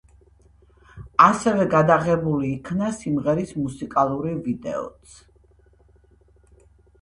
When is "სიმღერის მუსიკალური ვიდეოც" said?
3.01-5.15